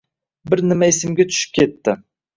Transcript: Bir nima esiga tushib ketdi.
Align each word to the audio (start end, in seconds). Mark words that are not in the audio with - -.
Bir 0.53 0.63
nima 0.71 0.89
esiga 0.93 1.27
tushib 1.33 1.55
ketdi. 1.59 1.99